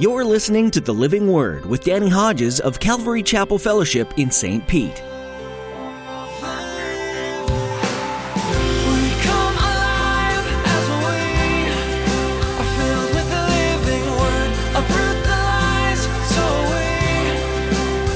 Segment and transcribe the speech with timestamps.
[0.00, 4.66] You're listening to The Living Word with Danny Hodges of Calvary Chapel Fellowship in St.
[4.66, 4.88] Pete.
[4.88, 4.96] We
[9.20, 11.20] come alive as we
[12.56, 14.50] are filled with the living word.
[14.74, 16.00] Uproot the lies
[16.32, 16.88] so we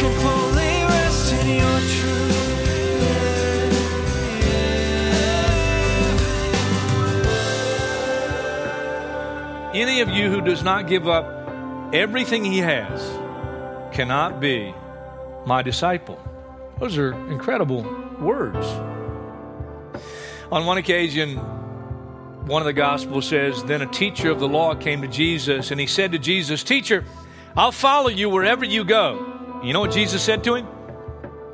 [0.00, 2.40] can fully rest in your truth.
[9.74, 11.45] Any of you who does not give up
[11.92, 13.00] everything he has
[13.94, 14.74] cannot be
[15.46, 16.20] my disciple.
[16.78, 17.82] Those are incredible
[18.20, 18.66] words.
[20.52, 21.36] On one occasion,
[22.46, 25.80] one of the Gospels says, Then a teacher of the law came to Jesus, and
[25.80, 27.04] he said to Jesus, Teacher,
[27.56, 29.60] I'll follow you wherever you go.
[29.64, 30.66] You know what Jesus said to him?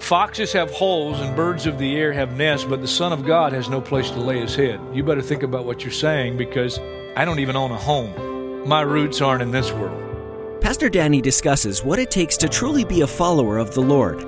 [0.00, 3.52] Foxes have holes and birds of the air have nests, but the Son of God
[3.52, 4.80] has no place to lay his head.
[4.92, 6.80] You better think about what you're saying because
[7.16, 8.68] I don't even own a home.
[8.68, 10.11] My roots aren't in this world.
[10.62, 14.20] Pastor Danny discusses what it takes to truly be a follower of the Lord.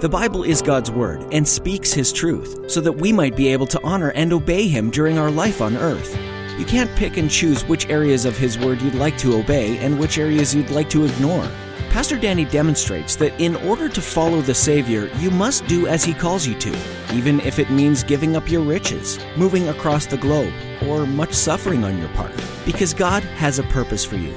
[0.00, 3.66] The Bible is God's Word and speaks His truth so that we might be able
[3.66, 6.16] to honor and obey Him during our life on earth.
[6.60, 9.98] You can't pick and choose which areas of His Word you'd like to obey and
[9.98, 11.50] which areas you'd like to ignore.
[11.90, 16.14] Pastor Danny demonstrates that in order to follow the Savior, you must do as He
[16.14, 16.78] calls you to,
[17.12, 20.54] even if it means giving up your riches, moving across the globe,
[20.86, 22.32] or much suffering on your part,
[22.64, 24.32] because God has a purpose for you.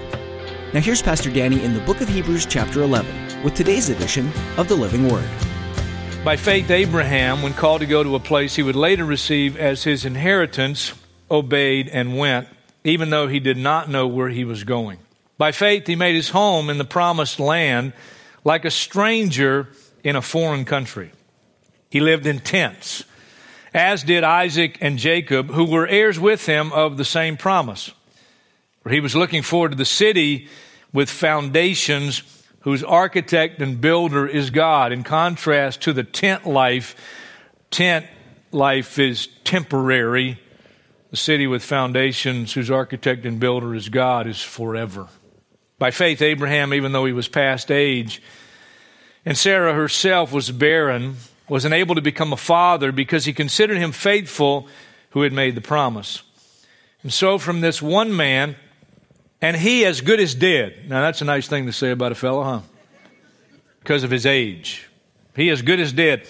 [0.73, 4.67] Now, here's Pastor Danny in the book of Hebrews, chapter 11, with today's edition of
[4.67, 5.29] the Living Word.
[6.25, 9.83] By faith, Abraham, when called to go to a place he would later receive as
[9.83, 10.95] his inheritance,
[11.29, 12.47] obeyed and went,
[12.83, 14.97] even though he did not know where he was going.
[15.37, 17.93] By faith, he made his home in the promised land
[18.43, 19.69] like a stranger
[20.03, 21.11] in a foreign country.
[21.91, 23.03] He lived in tents,
[23.75, 27.91] as did Isaac and Jacob, who were heirs with him of the same promise.
[28.83, 30.47] For he was looking forward to the city
[30.91, 32.21] with foundations
[32.61, 34.91] whose architect and builder is God.
[34.91, 36.95] In contrast to the tent life,
[37.71, 38.05] tent
[38.51, 40.39] life is temporary.
[41.11, 45.07] The city with foundations whose architect and builder is God is forever.
[45.79, 48.21] By faith, Abraham, even though he was past age,
[49.25, 51.15] and Sarah herself was barren,
[51.49, 54.67] was unable to become a father because he considered him faithful
[55.11, 56.23] who had made the promise.
[57.03, 58.55] And so, from this one man,
[59.43, 60.85] and he as good as dead.
[60.87, 62.61] Now, that's a nice thing to say about a fellow, huh?
[63.79, 64.87] Because of his age.
[65.35, 66.25] He as good as dead.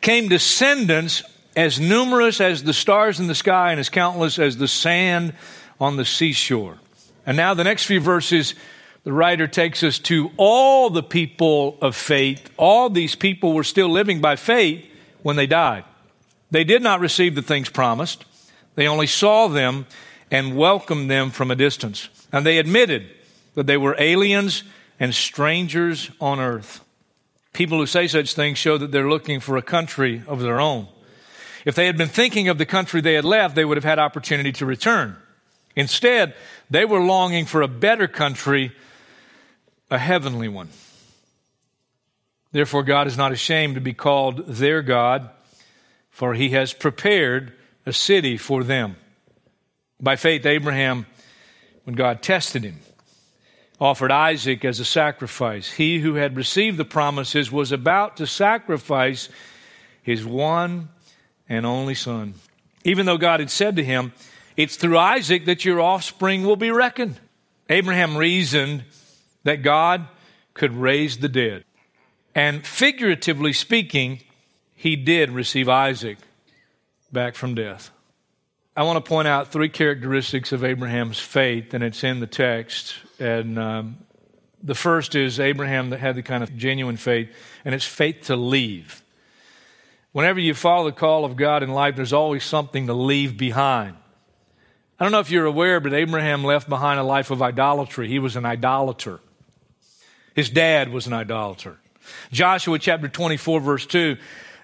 [0.00, 1.22] Came descendants
[1.54, 5.32] as numerous as the stars in the sky and as countless as the sand
[5.80, 6.78] on the seashore.
[7.24, 8.56] And now, the next few verses,
[9.04, 12.50] the writer takes us to all the people of faith.
[12.56, 14.84] All these people were still living by faith
[15.22, 15.84] when they died.
[16.50, 18.24] They did not receive the things promised,
[18.74, 19.86] they only saw them
[20.32, 22.08] and welcomed them from a distance.
[22.32, 23.08] And they admitted
[23.54, 24.62] that they were aliens
[24.98, 26.84] and strangers on earth.
[27.52, 30.86] People who say such things show that they're looking for a country of their own.
[31.64, 33.98] If they had been thinking of the country they had left, they would have had
[33.98, 35.16] opportunity to return.
[35.76, 36.34] Instead,
[36.70, 38.72] they were longing for a better country,
[39.90, 40.68] a heavenly one.
[42.52, 45.30] Therefore, God is not ashamed to be called their God,
[46.10, 47.52] for he has prepared
[47.86, 48.96] a city for them.
[50.00, 51.06] By faith, Abraham,
[51.84, 52.80] when God tested him,
[53.80, 55.72] offered Isaac as a sacrifice.
[55.72, 59.28] He who had received the promises was about to sacrifice
[60.02, 60.88] his one
[61.48, 62.34] and only son.
[62.84, 64.12] Even though God had said to him,
[64.56, 67.18] It's through Isaac that your offspring will be reckoned.
[67.68, 68.84] Abraham reasoned
[69.44, 70.06] that God
[70.54, 71.64] could raise the dead.
[72.34, 74.20] And figuratively speaking,
[74.74, 76.18] he did receive Isaac
[77.12, 77.90] back from death.
[78.76, 82.94] I want to point out three characteristics of Abraham's faith, and it's in the text.
[83.18, 83.98] And um,
[84.62, 87.30] the first is Abraham that had the kind of genuine faith,
[87.64, 89.02] and it's faith to leave.
[90.12, 93.96] Whenever you follow the call of God in life, there's always something to leave behind.
[95.00, 98.06] I don't know if you're aware, but Abraham left behind a life of idolatry.
[98.06, 99.18] He was an idolater.
[100.34, 101.78] His dad was an idolater.
[102.30, 104.16] Joshua chapter 24, verse 2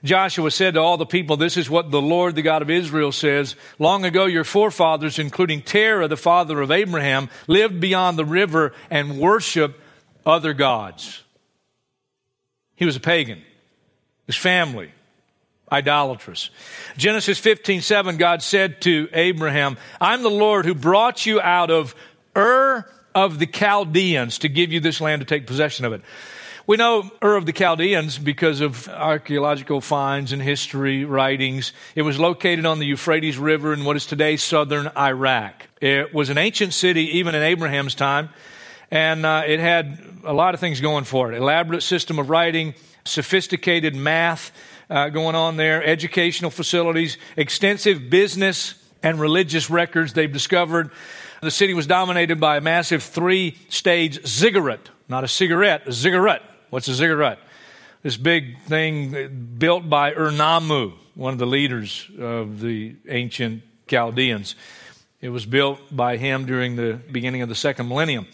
[0.05, 3.13] Joshua said to all the people, This is what the Lord, the God of Israel,
[3.13, 3.57] says.
[3.79, 9.19] Long ago, your forefathers, including Terah, the father of Abraham, lived beyond the river and
[9.19, 9.81] worshiped
[10.25, 11.23] other gods.
[12.75, 13.43] He was a pagan.
[14.27, 14.91] His family,
[15.71, 16.51] idolatrous.
[16.97, 21.95] Genesis 15, 7, God said to Abraham, I'm the Lord who brought you out of
[22.37, 22.85] Ur
[23.15, 26.03] of the Chaldeans to give you this land to take possession of it.
[26.69, 31.73] We know Ur of the Chaldeans because of archaeological finds and history writings.
[31.95, 35.69] It was located on the Euphrates River in what is today southern Iraq.
[35.81, 38.31] It was an ancient city even in Abraham's time.
[38.91, 42.75] And uh, it had a lot of things going for it elaborate system of writing,
[43.05, 44.51] sophisticated math
[44.91, 48.75] uh, going on there, educational facilities, extensive business
[49.05, 50.91] and religious records they've discovered.
[51.43, 56.43] The city was dominated by a massive three stage ziggurat, not a cigarette, a ziggurat.
[56.71, 57.39] What's a ziggurat?
[58.03, 64.57] This big thing built by Ur-Nammu, one of the leaders of the ancient Chaldeans.
[65.21, 68.27] It was built by him during the beginning of the second millennium.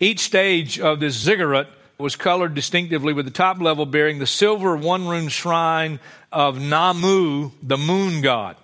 [0.00, 1.68] Each stage of this ziggurat
[1.98, 6.00] was colored distinctively with the top level bearing the silver one room shrine
[6.32, 8.56] of Namu, the moon god.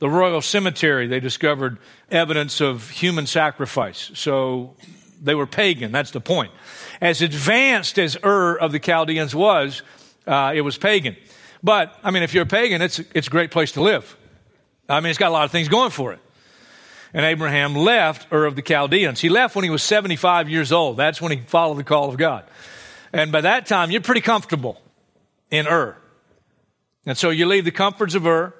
[0.00, 1.78] The royal cemetery, they discovered
[2.10, 4.10] evidence of human sacrifice.
[4.14, 4.74] So
[5.20, 6.52] they were pagan, that's the point.
[7.00, 9.82] As advanced as Ur of the Chaldeans was,
[10.26, 11.16] uh, it was pagan.
[11.62, 14.16] But, I mean, if you're a pagan, it's, it's a great place to live.
[14.88, 16.20] I mean, it's got a lot of things going for it
[17.12, 19.20] and Abraham left Ur of the Chaldeans.
[19.20, 20.96] He left when he was 75 years old.
[20.96, 22.44] That's when he followed the call of God.
[23.12, 24.80] And by that time, you're pretty comfortable
[25.50, 25.96] in Ur.
[27.06, 28.54] And so you leave the comforts of Ur.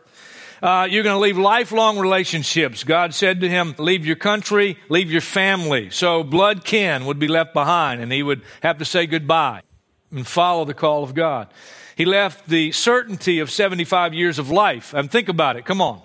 [0.62, 2.85] Uh, you're going to leave lifelong relationships.
[2.85, 5.89] God said to him, leave your country, leave your family.
[5.91, 9.62] So blood kin would be left behind and he would have to say goodbye
[10.11, 11.49] and follow the call of God.
[11.97, 14.93] He left the certainty of 75 years of life.
[14.93, 15.65] And think about it.
[15.65, 16.03] Come on.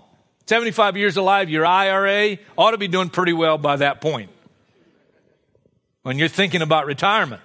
[0.47, 4.29] 75 years alive, your IRA ought to be doing pretty well by that point.
[6.03, 7.41] When you're thinking about retirement,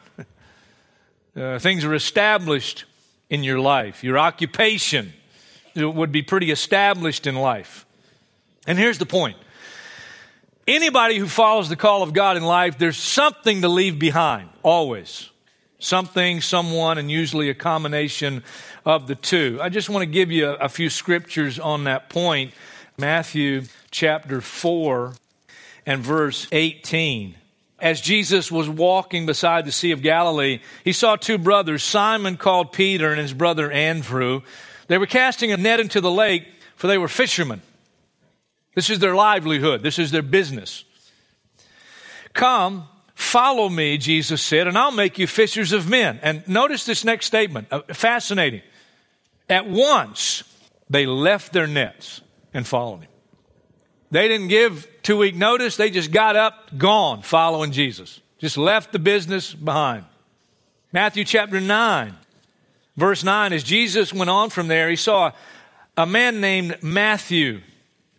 [1.36, 2.84] uh, things are established
[3.30, 4.04] in your life.
[4.04, 5.14] Your occupation
[5.76, 7.86] would be pretty established in life.
[8.66, 9.36] And here's the point
[10.66, 15.30] anybody who follows the call of God in life, there's something to leave behind, always.
[15.82, 18.44] Something, someone, and usually a combination
[18.84, 19.58] of the two.
[19.62, 22.52] I just want to give you a, a few scriptures on that point
[22.98, 25.14] Matthew chapter 4
[25.86, 27.34] and verse 18.
[27.78, 32.72] As Jesus was walking beside the Sea of Galilee, he saw two brothers, Simon called
[32.72, 34.42] Peter and his brother Andrew.
[34.90, 37.62] They were casting a net into the lake, for they were fishermen.
[38.74, 40.84] This is their livelihood, this is their business.
[42.32, 46.18] Come, follow me, Jesus said, and I'll make you fishers of men.
[46.24, 48.62] And notice this next statement, uh, fascinating.
[49.48, 50.42] At once,
[50.88, 52.20] they left their nets
[52.52, 53.10] and followed him.
[54.10, 55.76] They didn't give two week notice.
[55.76, 58.20] They just got up, gone, following Jesus.
[58.38, 60.04] Just left the business behind.
[60.92, 62.16] Matthew chapter 9,
[63.00, 65.32] verse 9, as Jesus went on from there, he saw
[65.96, 67.62] a man named Matthew.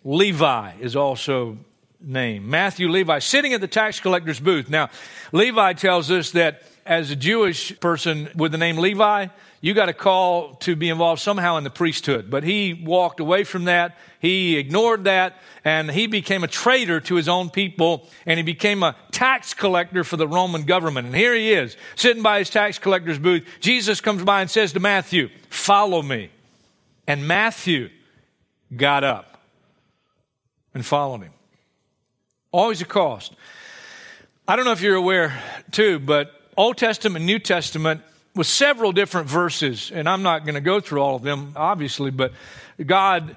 [0.04, 1.58] Levi is also
[2.02, 2.48] named.
[2.48, 4.70] Matthew Levi, sitting at the tax collector's booth.
[4.70, 4.90] Now,
[5.32, 9.28] Levi tells us that as a Jewish person with the name Levi,
[9.62, 12.32] you got a call to be involved somehow in the priesthood.
[12.32, 13.96] But he walked away from that.
[14.20, 18.82] He ignored that and he became a traitor to his own people and he became
[18.82, 21.06] a tax collector for the Roman government.
[21.06, 23.48] And here he is, sitting by his tax collector's booth.
[23.60, 26.32] Jesus comes by and says to Matthew, Follow me.
[27.06, 27.90] And Matthew
[28.76, 29.42] got up
[30.74, 31.34] and followed him.
[32.52, 33.36] Always a cost.
[34.48, 35.40] I don't know if you're aware,
[35.72, 38.02] too, but Old Testament, New Testament,
[38.36, 42.12] with several different verses, and I'm not going to go through all of them, obviously,
[42.12, 42.32] but
[42.84, 43.36] God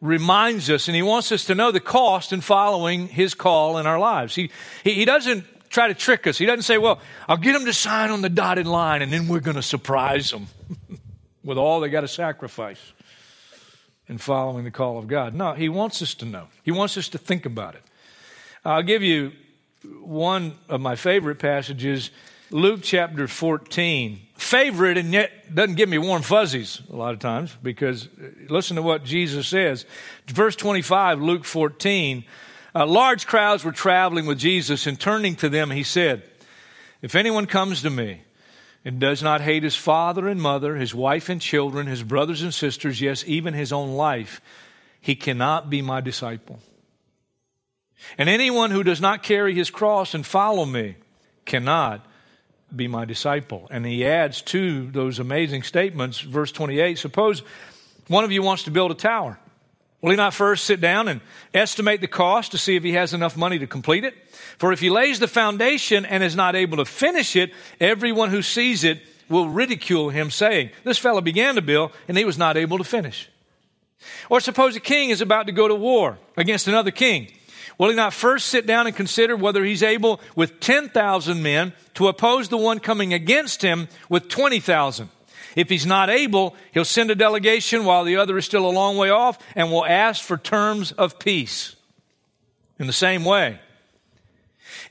[0.00, 3.86] reminds us and He wants us to know the cost in following His call in
[3.86, 4.34] our lives.
[4.34, 4.50] He,
[4.82, 6.38] he, he doesn't try to trick us.
[6.38, 9.28] He doesn't say, Well, I'll get them to sign on the dotted line and then
[9.28, 10.46] we're going to surprise them
[11.44, 12.80] with all they got to sacrifice
[14.08, 15.34] in following the call of God.
[15.34, 17.82] No, He wants us to know, He wants us to think about it.
[18.64, 19.32] I'll give you
[20.02, 22.10] one of my favorite passages
[22.52, 24.18] Luke chapter 14.
[24.40, 28.76] Favorite and yet doesn't give me warm fuzzies a lot of times because uh, listen
[28.76, 29.84] to what Jesus says.
[30.26, 32.24] Verse 25, Luke 14.
[32.74, 36.22] Uh, large crowds were traveling with Jesus, and turning to them, he said,
[37.02, 38.22] If anyone comes to me
[38.82, 42.54] and does not hate his father and mother, his wife and children, his brothers and
[42.54, 44.40] sisters, yes, even his own life,
[45.02, 46.60] he cannot be my disciple.
[48.16, 50.96] And anyone who does not carry his cross and follow me
[51.44, 52.06] cannot
[52.74, 53.68] be my disciple.
[53.70, 57.42] And he adds to those amazing statements, verse 28 Suppose
[58.08, 59.38] one of you wants to build a tower.
[60.00, 61.20] Will he not first sit down and
[61.52, 64.14] estimate the cost to see if he has enough money to complete it?
[64.56, 68.40] For if he lays the foundation and is not able to finish it, everyone who
[68.40, 72.56] sees it will ridicule him, saying, This fellow began to build and he was not
[72.56, 73.28] able to finish.
[74.30, 77.30] Or suppose a king is about to go to war against another king.
[77.80, 82.08] Will he not first sit down and consider whether he's able with 10,000 men to
[82.08, 85.08] oppose the one coming against him with 20,000?
[85.56, 88.98] If he's not able, he'll send a delegation while the other is still a long
[88.98, 91.74] way off and will ask for terms of peace.
[92.78, 93.58] In the same way,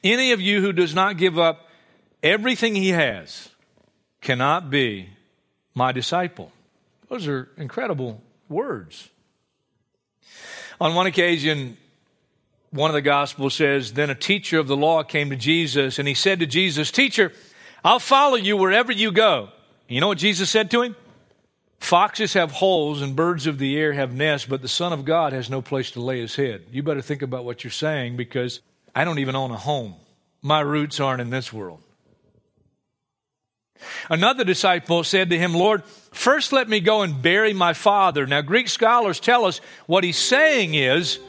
[0.03, 1.69] Any of you who does not give up
[2.24, 3.50] everything he has
[4.19, 5.10] cannot be
[5.75, 6.51] my disciple.
[7.08, 8.19] Those are incredible
[8.50, 9.10] words.
[10.81, 11.77] On one occasion,
[12.71, 16.07] one of the Gospels says, Then a teacher of the law came to Jesus, and
[16.07, 17.31] he said to Jesus, Teacher,
[17.83, 19.49] I'll follow you wherever you go.
[19.88, 20.95] You know what Jesus said to him?
[21.79, 25.33] Foxes have holes and birds of the air have nests, but the Son of God
[25.33, 26.65] has no place to lay his head.
[26.71, 28.59] You better think about what you're saying because
[28.93, 29.95] I don't even own a home.
[30.41, 31.81] My roots aren't in this world.
[34.09, 38.27] Another disciple said to him, Lord, first let me go and bury my father.
[38.27, 41.19] Now, Greek scholars tell us what he's saying is,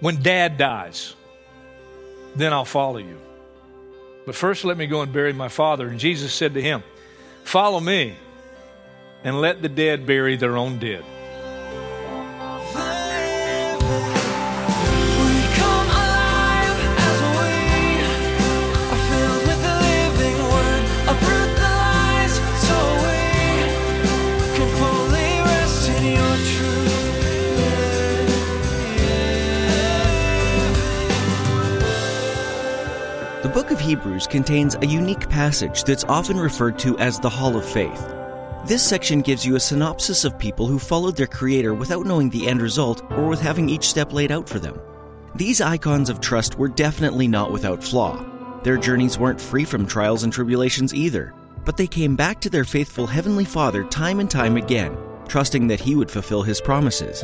[0.00, 1.14] when dad dies,
[2.36, 3.18] then I'll follow you.
[4.26, 5.88] But first let me go and bury my father.
[5.88, 6.82] And Jesus said to him,
[7.44, 8.14] Follow me
[9.24, 11.04] and let the dead bury their own dead.
[34.18, 38.12] Hebrews contains a unique passage that's often referred to as the Hall of Faith.
[38.66, 42.48] This section gives you a synopsis of people who followed their Creator without knowing the
[42.48, 44.76] end result or with having each step laid out for them.
[45.36, 48.20] These icons of trust were definitely not without flaw.
[48.64, 51.32] Their journeys weren't free from trials and tribulations either,
[51.64, 54.98] but they came back to their faithful Heavenly Father time and time again,
[55.28, 57.22] trusting that He would fulfill His promises.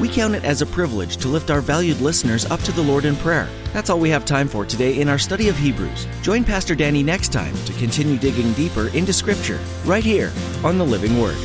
[0.00, 3.04] We count it as a privilege to lift our valued listeners up to the Lord
[3.04, 3.48] in prayer.
[3.72, 6.06] That's all we have time for today in our study of Hebrews.
[6.22, 10.84] Join Pastor Danny next time to continue digging deeper into Scripture, right here on the
[10.84, 11.36] Living Word.